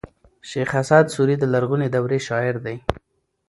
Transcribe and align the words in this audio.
شېخ 0.49 0.69
اسعد 0.81 1.05
سوري 1.15 1.35
د 1.39 1.43
لرغوني 1.53 1.87
دورې 1.95 2.19
شاعر 2.27 2.55
دﺉ. 2.65 2.77